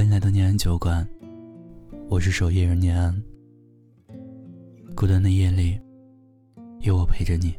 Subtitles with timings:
[0.00, 1.06] 欢迎来到念安酒馆，
[2.08, 3.22] 我是守夜人念安。
[4.96, 5.78] 孤单的夜里，
[6.80, 7.54] 有我陪着你，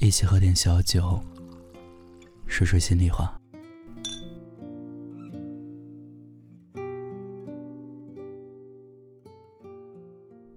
[0.00, 1.18] 一起喝点小酒，
[2.46, 3.40] 说说心里话。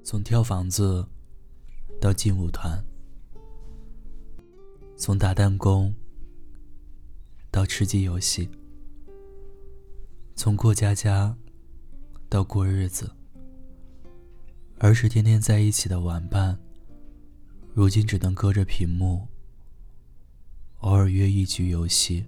[0.03, 1.07] 从跳房子
[2.01, 2.77] 到劲舞团，
[4.97, 5.95] 从打弹弓
[7.49, 8.49] 到吃鸡游戏。
[10.37, 11.35] 从过家家
[12.29, 13.11] 到过日子，
[14.77, 16.55] 儿时天天在一起的玩伴，
[17.73, 19.27] 如今只能隔着屏幕，
[20.81, 22.23] 偶尔约一局游戏。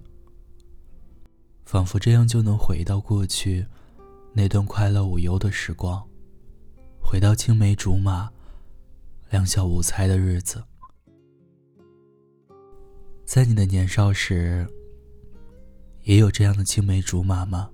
[1.64, 3.64] 仿佛这样就能回到过去
[4.32, 6.04] 那段快乐无忧的时光，
[7.00, 8.28] 回到青梅竹马、
[9.30, 10.60] 两小无猜的日子。
[13.24, 14.66] 在你的年少时，
[16.02, 17.70] 也有这样的青梅竹马吗？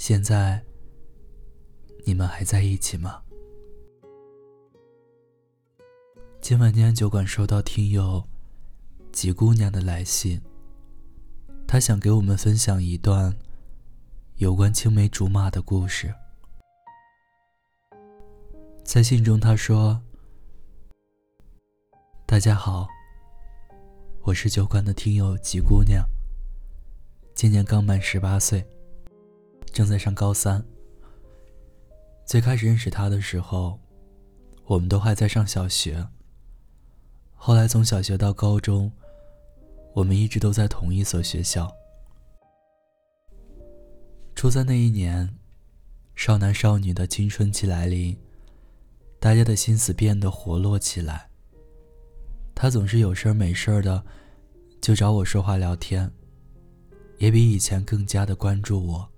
[0.00, 0.64] 现在，
[2.06, 3.22] 你们还在一起吗？
[6.40, 8.26] 今晚念安酒馆收到听友
[9.12, 10.40] 吉姑娘的来信，
[11.68, 13.36] 她想给我们分享一段
[14.36, 16.14] 有关青梅竹马的故事。
[18.82, 20.00] 在信中，她说
[22.24, 22.88] ：“大家好，
[24.22, 26.06] 我是酒馆的听友吉姑娘，
[27.34, 28.66] 今年刚满十八岁。”
[29.72, 30.64] 正在上高三。
[32.24, 33.78] 最开始认识他的时候，
[34.66, 36.06] 我们都还在上小学。
[37.34, 38.92] 后来从小学到高中，
[39.94, 41.74] 我们一直都在同一所学校。
[44.34, 45.36] 初三那一年，
[46.14, 48.16] 少男少女的青春期来临，
[49.18, 51.28] 大家的心思变得活络起来。
[52.54, 54.04] 他总是有事儿没事儿的，
[54.80, 56.10] 就找我说话聊天，
[57.18, 59.10] 也比以前更加的关注我。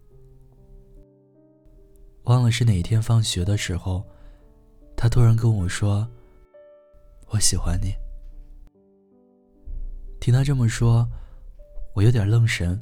[2.25, 4.05] 忘了是哪一天放学的时候，
[4.97, 6.09] 他突然跟我说
[7.31, 7.93] ：“我喜欢你。”
[10.21, 11.09] 听他这么说，
[11.95, 12.81] 我有点愣神。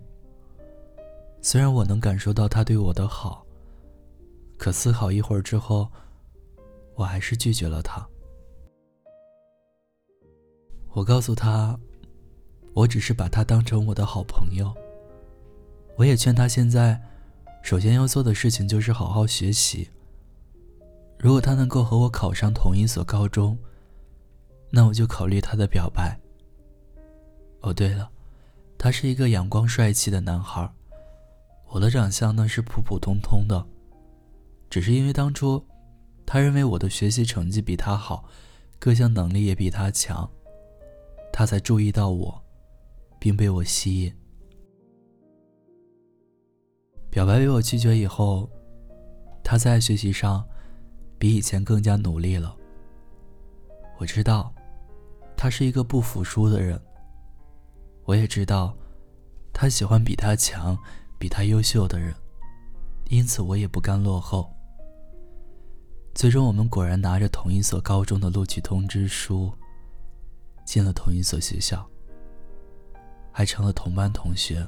[1.40, 3.46] 虽然我能感受到他对我的好，
[4.58, 5.90] 可思考一会儿之后，
[6.94, 8.06] 我还是拒绝了他。
[10.92, 11.78] 我告诉他，
[12.74, 14.70] 我只是把他当成我的好朋友。
[15.96, 17.00] 我也劝他现在。
[17.62, 19.88] 首先要做的事情就是好好学习。
[21.18, 23.56] 如果他能够和我考上同一所高中，
[24.70, 26.18] 那我就考虑他的表白。
[27.60, 28.10] 哦，对了，
[28.78, 30.72] 他是一个阳光帅气的男孩，
[31.68, 33.66] 我的长相呢是普普通通的，
[34.70, 35.62] 只是因为当初
[36.24, 38.24] 他认为我的学习成绩比他好，
[38.78, 40.28] 各项能力也比他强，
[41.30, 42.42] 他才注意到我，
[43.18, 44.14] 并被我吸引。
[47.10, 48.48] 表白被我拒绝以后，
[49.42, 50.46] 他在学习上
[51.18, 52.56] 比以前更加努力了。
[53.98, 54.54] 我知道，
[55.36, 56.80] 他是一个不服输的人。
[58.04, 58.72] 我也知道，
[59.52, 60.78] 他喜欢比他强、
[61.18, 62.14] 比他优秀的人，
[63.08, 64.48] 因此我也不甘落后。
[66.14, 69.52] 最终，我们果然拿着同一所高中的录取通知书，
[70.64, 71.84] 进了同一所学校，
[73.32, 74.66] 还成了同班同学。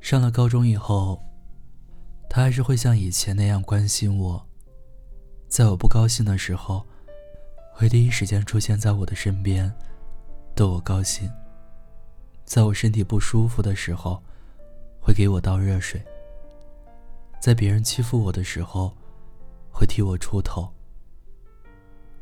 [0.00, 1.22] 上了高中以后，
[2.30, 4.46] 他还是会像以前那样关心我，
[5.48, 6.86] 在我不高兴的时候，
[7.72, 9.72] 会第一时间出现在我的身边，
[10.54, 11.28] 逗我高兴；
[12.44, 14.22] 在我身体不舒服的时候，
[15.00, 16.00] 会给我倒热水；
[17.40, 18.96] 在别人欺负我的时候，
[19.70, 20.72] 会替我出头。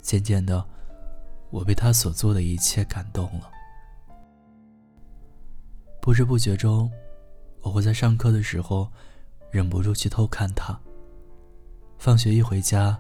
[0.01, 0.65] 渐渐的，
[1.51, 3.51] 我被他所做的一切感动了，
[6.01, 6.91] 不知不觉中。
[7.67, 8.89] 我会在上课的时候，
[9.51, 10.79] 忍不住去偷看他。
[11.99, 12.97] 放学一回家，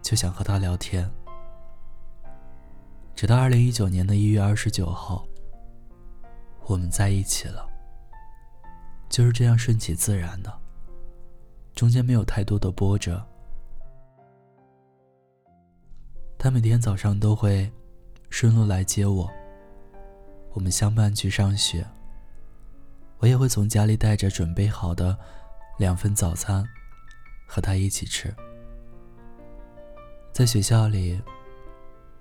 [0.00, 1.08] 就想和他聊天。
[3.14, 5.26] 直到二零一九年的一月二十九号，
[6.64, 7.68] 我们在一起了。
[9.10, 10.50] 就是这样顺其自然的，
[11.74, 13.22] 中间没有太多的波折。
[16.38, 17.70] 他每天早上都会
[18.30, 19.30] 顺路来接我，
[20.54, 21.86] 我们相伴去上学。
[23.22, 25.16] 我也会从家里带着准备好的
[25.78, 26.68] 两份早餐，
[27.46, 28.34] 和他一起吃。
[30.32, 31.22] 在学校里，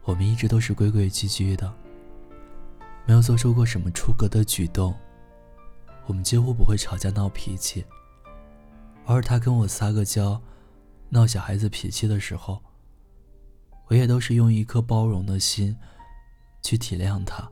[0.03, 1.73] 我们一直都是规规矩矩的，
[3.07, 4.95] 没有做出过什么出格的举动。
[6.05, 7.83] 我们几乎不会吵架闹脾气。
[9.05, 10.39] 偶尔他跟我撒个娇，
[11.09, 12.61] 闹小孩子脾气的时候，
[13.87, 15.75] 我也都是用一颗包容的心
[16.61, 17.49] 去体谅他。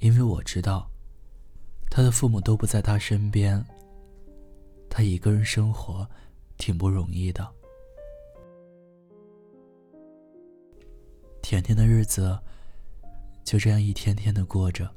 [0.00, 0.90] 因为我知道，
[1.90, 3.64] 他的父母都不在他身边，
[4.88, 6.08] 他一个人生活
[6.56, 7.46] 挺不容易的。
[11.42, 12.38] 甜甜的日子
[13.42, 14.88] 就这样一天天的过着。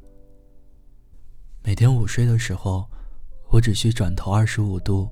[1.63, 2.89] 每天午睡的时候，
[3.49, 5.09] 我只需转头二十五度，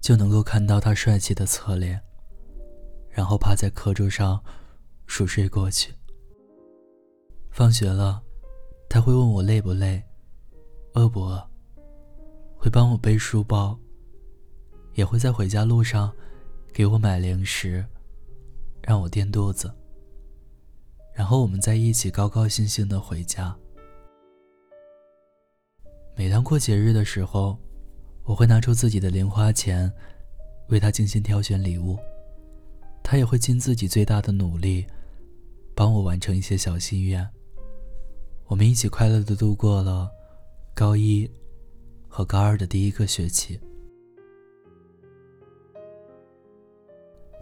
[0.00, 2.00] 就能够看到他帅气的侧脸。
[3.10, 4.40] 然后趴在课桌上
[5.06, 5.92] 熟睡过去。
[7.50, 8.22] 放学了，
[8.88, 10.00] 他会问我累不累，
[10.94, 11.42] 饿不饿，
[12.56, 13.78] 会帮我背书包，
[14.94, 16.12] 也会在回家路上
[16.72, 17.84] 给我买零食，
[18.82, 19.72] 让我垫肚子。
[21.14, 23.56] 然后我们在一起高高兴兴的回家。
[26.16, 27.58] 每当过节日的时候，
[28.24, 29.92] 我会拿出自己的零花钱，
[30.68, 31.98] 为他精心挑选礼物。
[33.02, 34.86] 他也会尽自己最大的努力，
[35.74, 37.28] 帮我完成一些小心愿。
[38.46, 40.10] 我们一起快乐的度过了
[40.78, 41.28] 高一
[42.06, 43.58] 和高二的第一个学期。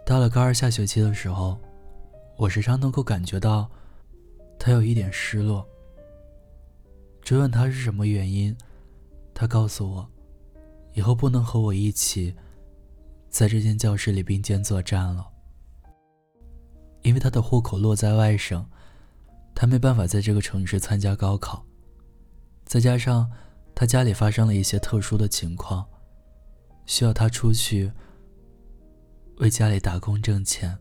[0.03, 1.55] 到了高二下学期的时候，
[2.35, 3.69] 我时常能够感觉到
[4.57, 5.63] 他有一点失落。
[7.21, 8.57] 追问他是什么原因，
[9.35, 10.09] 他告诉我，
[10.95, 12.35] 以后不能和我一起
[13.29, 15.23] 在这间教室里并肩作战了。
[17.03, 18.67] 因为他的户口落在外省，
[19.53, 21.63] 他没办法在这个城市参加高考，
[22.67, 23.31] 再加上
[23.73, 25.87] 他家里发生了一些特殊的情况，
[26.85, 27.91] 需要他出去
[29.37, 30.77] 为家里打工挣钱，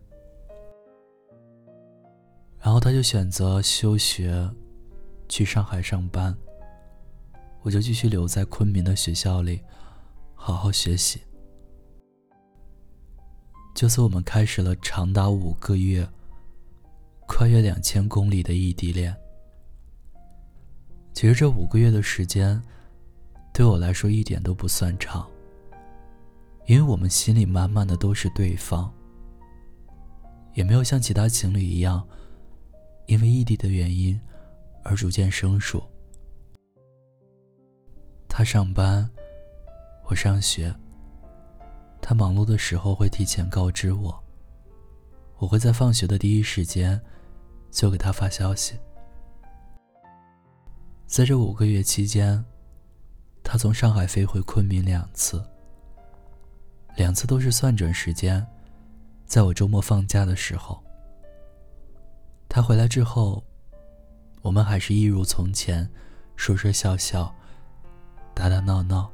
[2.59, 4.51] 然后他就选择休学，
[5.29, 6.37] 去上海上班。
[7.63, 9.61] 我就继续留在昆明的学校里，
[10.35, 11.21] 好好学习。
[13.75, 16.09] 就此，我们开始了长达五个月。
[17.29, 19.15] 跨越两千公里的异地恋，
[21.17, 22.63] 其实这五个月的时间，
[23.51, 25.27] 对我来说一点都不算长。
[26.67, 28.93] 因为我们心里满满的都是对方，
[30.53, 32.07] 也没有像其他情侣一样，
[33.07, 34.21] 因为异地的原因
[34.83, 35.83] 而逐渐生疏。
[38.29, 39.09] 他上班，
[40.11, 40.71] 我上学。
[42.03, 44.23] 他忙碌的时候会提前告知我，
[45.39, 47.01] 我会在放学的第一时间。
[47.71, 48.75] 就给他发消息。
[51.07, 52.45] 在这五个月期间，
[53.45, 55.43] 他从上海飞回昆明两次，
[56.97, 58.45] 两次都是算准时间，
[59.25, 60.83] 在我周末放假的时候。
[62.49, 63.43] 他回来之后，
[64.43, 65.89] 我们还是一如从前，
[66.35, 67.33] 说说笑笑，
[68.35, 69.09] 打打闹闹。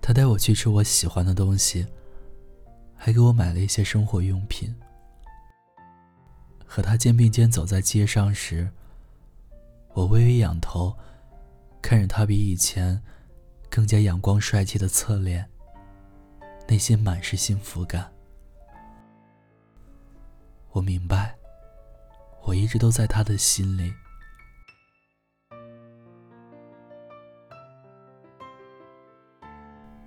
[0.00, 1.86] 他带我去吃我喜欢的东西，
[2.94, 4.74] 还给我买了一些生活用品。
[6.64, 8.70] 和他肩并肩走在街上时，
[9.94, 10.92] 我微微仰头，
[11.80, 13.00] 看着他比以前
[13.70, 15.48] 更加阳光帅气的侧脸，
[16.66, 18.12] 内心满是幸福感。
[20.72, 21.36] 我明白，
[22.42, 23.94] 我一直都在他的心里。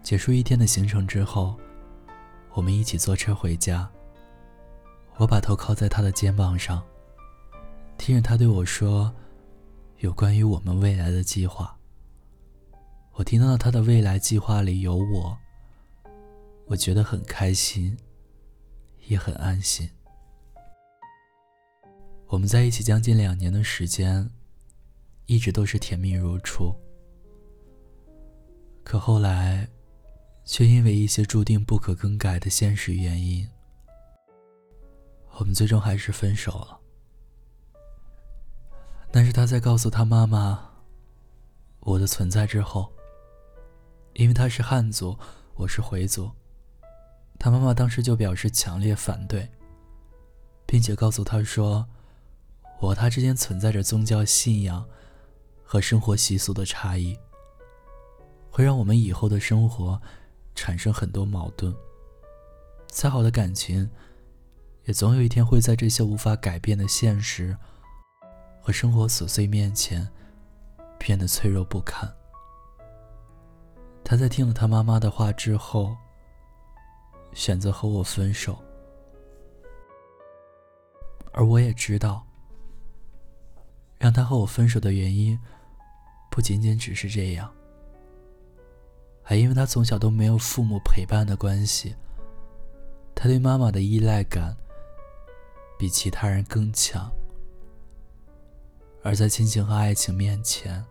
[0.04, 1.58] 结束一天的行程之后，
[2.52, 3.90] 我们一起坐车回家。
[5.16, 6.84] 我把头靠在他的肩膀上，
[7.98, 9.12] 听着他对我说
[9.98, 11.78] ：“有关于我们未来的计划。”
[13.14, 15.38] 我听到他的未来计划里有我，
[16.68, 17.98] 我觉得很开心，
[19.08, 19.90] 也很安心。
[22.28, 24.30] 我们在一起将近两年的时间，
[25.26, 26.76] 一直都是甜蜜如初。
[28.84, 29.68] 可后来，
[30.46, 33.50] 却因为一些注定不可更改的现实原因。
[35.40, 36.80] 我们最终还是分手了。
[39.12, 40.72] 但是他在告诉他妈妈
[41.80, 42.92] 我的存在之后，
[44.14, 45.18] 因为他是汉族，
[45.56, 46.32] 我是回族，
[47.40, 49.50] 他妈妈当时就表示强烈反对，
[50.66, 51.88] 并且告诉他说，
[52.80, 54.88] 我和他之间存在着宗教信仰
[55.64, 57.18] 和生活习俗的差异，
[58.50, 60.02] 会让我们以后的生活
[60.54, 61.74] 产生很多矛盾。
[62.90, 63.90] 再好的感情。
[64.86, 67.58] 也总有一天会在这些无法改变的现实
[68.68, 70.06] 和生活琐碎面前
[71.00, 72.06] 变得脆弱不堪。
[74.04, 75.96] 他在听了他妈妈的话之后，
[77.32, 78.62] 选择和我分手，
[81.32, 82.28] 而我也知道，
[83.98, 85.40] 让他和我分手的原因
[86.30, 87.50] 不仅仅只是这样，
[89.24, 91.96] 还因为他从小都没有父母陪伴的关系，
[93.16, 94.58] 他对妈妈的依赖感。
[95.80, 97.10] 比其他人更强，
[99.04, 100.84] 而在亲情和爱情面前，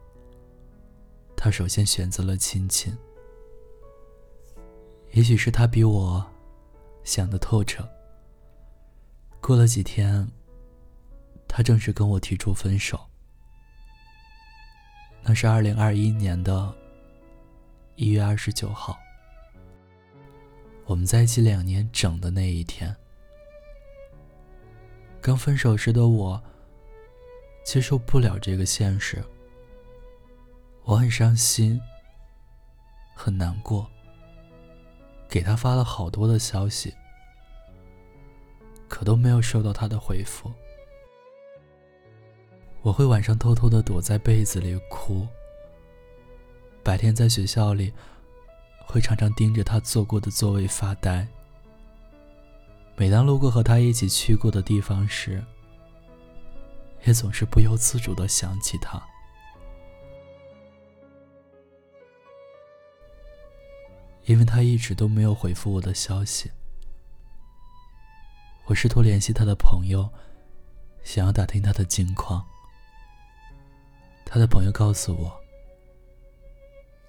[1.37, 2.97] 他首先选择了亲情。
[5.13, 6.25] 也许是他比我
[7.05, 7.87] 想的透彻。
[9.41, 10.27] 过了几天，
[11.47, 12.99] 他正式跟我提出分手。
[15.23, 16.75] 那是二零二一年的
[17.97, 18.99] 一月二十九号，
[20.85, 22.95] 我们在一起两年整的那一天。
[25.21, 26.43] 刚分手时的我，
[27.67, 29.21] 接受不了这个现实，
[30.85, 31.81] 我很伤心，
[33.13, 33.91] 很难过。
[35.29, 36.95] 给他发了好多的消息，
[38.87, 40.49] 可都没有收到他的回复。
[42.83, 45.27] 我会晚上偷偷的躲在被子里哭，
[46.85, 47.93] 白天在学校里，
[48.87, 51.27] 会常常盯着他坐过的座位发呆。
[52.95, 55.45] 每当路过和他一起去过的地方时，
[57.07, 59.01] 也总是不由自主的想起他。
[64.25, 66.51] 因为他一直都没有回复我的消息，
[68.65, 70.11] 我试图联系他的朋友，
[71.05, 72.45] 想要打听他的近况。
[74.25, 75.41] 他的朋友告诉我，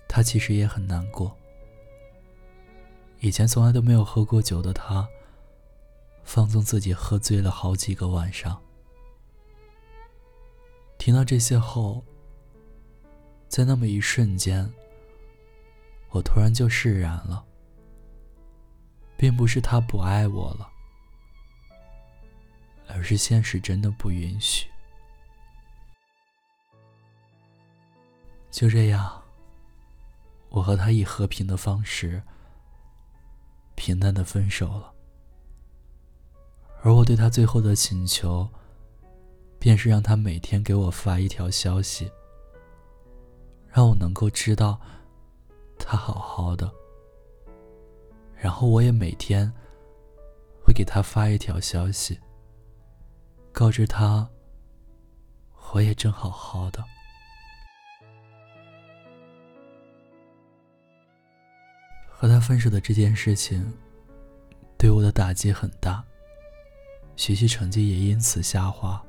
[0.07, 1.35] 他其实也很难过。
[3.19, 5.09] 以前从来都没有喝过酒的他，
[6.23, 8.61] 放纵自己喝醉了好几个晚上。
[11.07, 12.03] 听到这些后，
[13.47, 14.69] 在那么一瞬间。
[16.09, 17.45] 我突然就释然了，
[19.15, 20.69] 并不是他不爱我了，
[22.89, 24.67] 而是现实真的不允许。
[28.51, 29.23] 就这样，
[30.49, 32.21] 我和他以和平的方式
[33.75, 34.93] 平淡的分手了。
[36.83, 38.49] 而我对他最后的请求，
[39.59, 42.11] 便是让他每天给我发一条消息，
[43.67, 44.79] 让我能够知道。
[45.79, 46.69] 他好好的，
[48.35, 49.49] 然后我也每天
[50.61, 52.19] 会给他发一条消息，
[53.51, 54.27] 告知他
[55.71, 56.83] 我也正好好的。
[62.07, 63.71] 和他分手的这件事情
[64.77, 66.03] 对我的打击很大，
[67.15, 69.01] 学习成绩也因此下滑。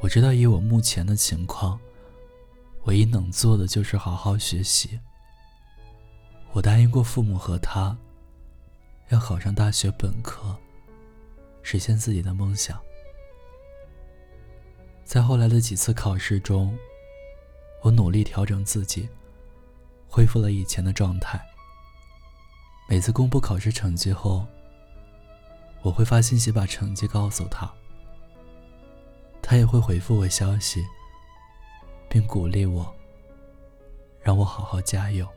[0.00, 1.80] 我知道以我目前的情况，
[2.84, 5.00] 唯一能做的就是好好学习。
[6.52, 7.96] 我答应过父母和他，
[9.08, 10.56] 要考上大学本科，
[11.62, 12.78] 实现自己的梦想。
[15.04, 16.76] 在后来的几次考试中，
[17.82, 19.08] 我努力调整自己，
[20.08, 21.42] 恢复了以前的状态。
[22.88, 24.46] 每次公布考试成绩后，
[25.82, 27.72] 我会发信息把成绩告诉他，
[29.46, 30.82] 他也会回复我消息，
[32.08, 32.92] 并鼓励我，
[34.22, 35.28] 让我好好加油。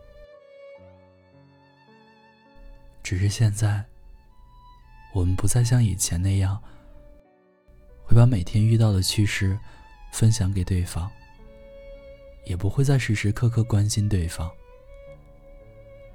[3.03, 3.83] 只是现在，
[5.13, 6.57] 我们不再像以前那样，
[8.01, 9.59] 会把每天遇到的趣事
[10.13, 11.11] 分享给对方，
[12.45, 14.49] 也不会再时时刻刻关心对方，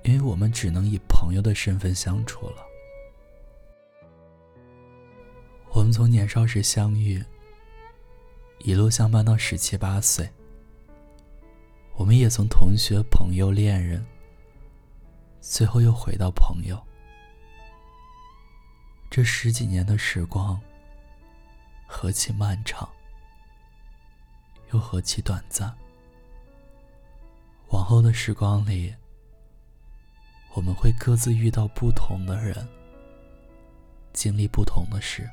[0.02, 2.66] 因为我们只能以朋友的身份相处了。
[5.74, 7.22] 我们从年少时相遇，
[8.64, 10.30] 一路相伴到十七八岁，
[11.96, 14.06] 我们也从同学、朋友、恋人。
[15.40, 16.80] 最后又回到朋友。
[19.10, 20.60] 这十几年的时光，
[21.88, 22.88] 何其漫长，
[24.72, 25.76] 又何其短暂。
[27.70, 28.94] 往后的时光里，
[30.54, 32.68] 我们会各自遇到不同的人，
[34.12, 35.28] 经历不同的事。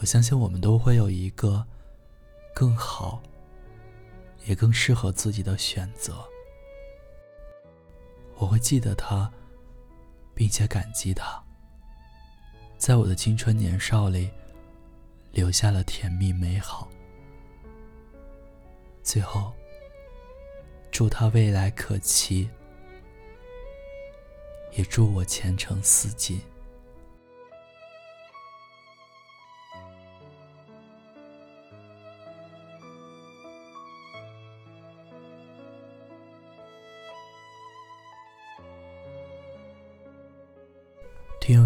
[0.00, 1.66] 我相信我们都会有一个
[2.54, 3.20] 更好，
[4.44, 6.24] 也更适合自己的选择。
[8.36, 9.30] 我会记得他，
[10.34, 11.42] 并且感激他，
[12.76, 14.30] 在我的青春年少里
[15.32, 16.88] 留下了甜蜜美好。
[19.02, 19.52] 最后，
[20.92, 22.48] 祝他未来可期，
[24.76, 26.40] 也祝我前程似锦。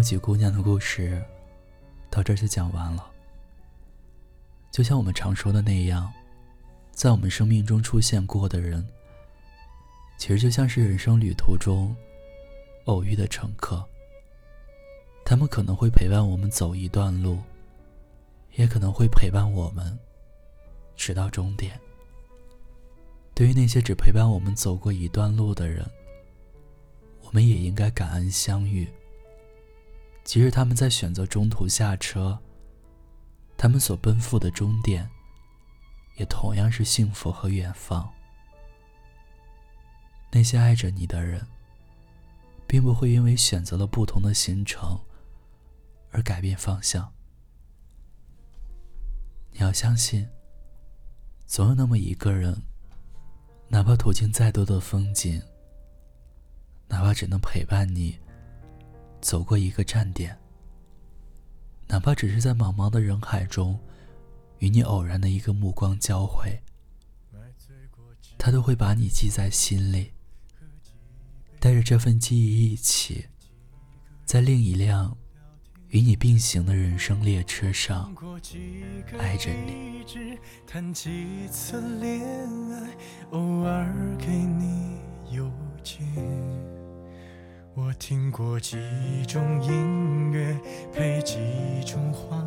[0.03, 1.23] 几姑娘的故事，
[2.09, 3.09] 到这就讲完了。
[4.69, 6.11] 就像我们常说的那样，
[6.91, 8.85] 在我们生命中出现过的人，
[10.17, 11.95] 其实就像是人生旅途中
[12.85, 13.83] 偶遇的乘客。
[15.23, 17.39] 他们可能会陪伴我们走一段路，
[18.55, 19.97] 也可能会陪伴我们
[20.97, 21.79] 直到终点。
[23.33, 25.89] 对于那些只陪伴我们走过一段路的人，
[27.21, 28.87] 我们也应该感恩相遇。
[30.23, 32.39] 即使他们在选择中途下车，
[33.57, 35.09] 他们所奔赴的终点，
[36.17, 38.09] 也同样是幸福和远方。
[40.31, 41.45] 那些爱着你的人，
[42.65, 44.99] 并不会因为选择了不同的行程
[46.11, 47.13] 而改变方向。
[49.51, 50.27] 你要相信，
[51.45, 52.63] 总有那么一个人，
[53.67, 55.39] 哪怕途经再多的风景，
[56.87, 58.22] 哪怕只能陪伴你。
[59.23, 60.37] 走过一个站点，
[61.87, 63.79] 哪怕只是在茫茫的人海中，
[64.59, 66.61] 与你偶然的一个目光交汇，
[68.37, 70.11] 他都会把你记在心里，
[71.57, 73.27] 带着这份记忆一起，
[74.25, 75.17] 在另一辆
[75.87, 78.13] 与你并行的人生列车上，
[79.17, 80.03] 爱着你。
[87.75, 88.77] 我听过几
[89.27, 90.55] 种音乐，
[90.93, 91.37] 配几
[91.83, 92.37] 种画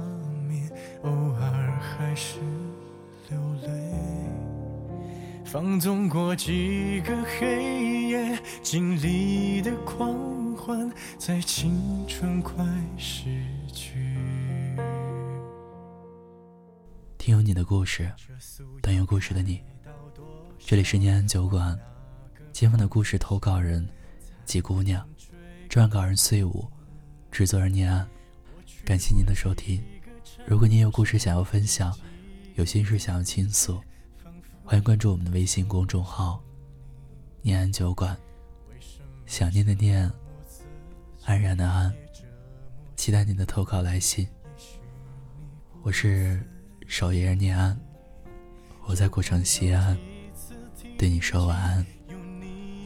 [0.49, 0.71] 面，
[1.03, 2.39] 偶尔还是
[3.29, 3.69] 流泪。
[5.45, 12.65] 放纵过几个黑夜，经历的狂欢，在青春快
[12.97, 13.25] 逝
[13.73, 14.17] 去。
[17.19, 18.09] 听有你的故事，
[18.81, 19.61] 等有故事的你。
[20.61, 21.77] 这里是念安酒馆，
[22.53, 23.89] 今晚的故事投稿人，
[24.47, 25.07] 季姑娘。
[25.69, 26.67] 撰稿人碎舞，
[27.31, 28.09] 制作人念安，
[28.85, 29.83] 感谢您的收听。
[30.47, 31.95] 如果您有故事想要分享，
[32.55, 33.79] 有心事想要倾诉，
[34.65, 36.43] 欢迎关注我们的微信公众号
[37.43, 38.17] “念安酒馆”。
[39.27, 40.11] 想念的念，
[41.25, 41.93] 安然的安，
[42.95, 44.27] 期待您的投稿来信。
[45.83, 46.41] 我是
[46.87, 47.79] 守夜人念安，
[48.87, 49.99] 我在古城西安，
[50.97, 51.85] 对你说晚安，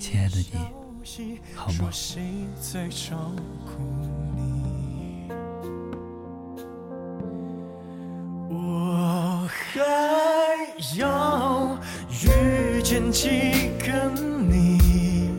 [0.00, 0.79] 亲爱的你。
[1.02, 2.22] 说谁
[2.60, 3.16] 在照
[3.64, 3.82] 顾
[4.36, 5.28] 你？
[8.50, 9.78] 我还
[10.98, 11.78] 要
[12.10, 14.10] 遇见几个
[14.48, 15.32] 你，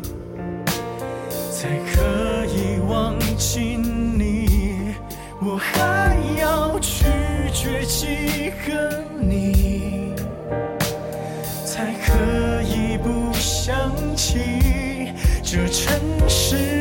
[1.52, 4.96] 才可以忘记你？
[5.42, 7.06] 我还要拒
[7.54, 10.14] 绝几个你，
[11.66, 14.71] 才可以不想起？
[15.54, 16.81] 这城市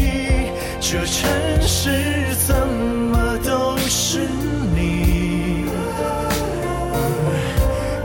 [0.91, 4.27] 这城市怎么都是
[4.75, 5.63] 你？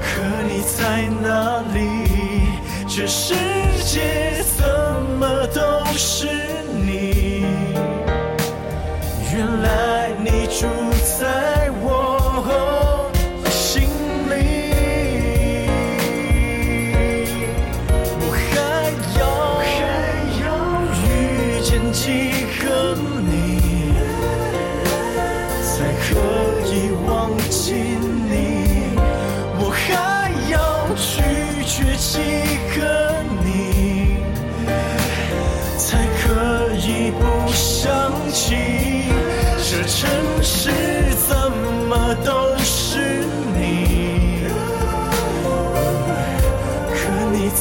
[0.01, 1.81] 可你在哪里？
[2.87, 3.35] 这世
[3.85, 4.64] 界怎
[5.18, 6.29] 么都是
[6.87, 7.44] 你？
[9.35, 10.68] 原来你住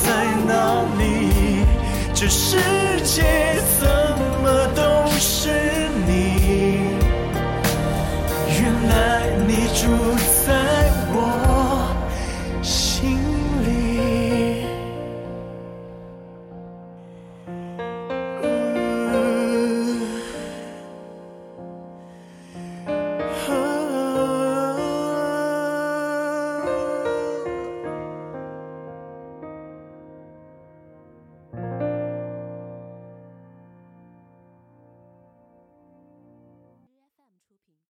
[0.03, 1.63] 在哪里？
[2.13, 2.57] 这世
[3.03, 3.23] 界
[3.79, 3.87] 怎